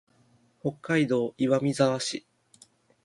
[0.61, 2.25] 北海道岩見沢市